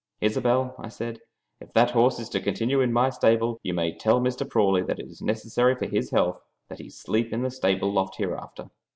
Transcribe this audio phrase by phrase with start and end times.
[0.19, 1.21] "Isobel," I said,
[1.59, 4.49] "if that horse is to continue in my stable you may tell Mr.
[4.49, 8.15] Prawley that it is necessary for his health that he sleep in the stable loft
[8.15, 8.71] hereafter.